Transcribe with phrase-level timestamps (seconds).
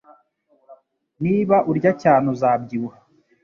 [1.23, 2.97] Niba urya cyane, uzabyibuha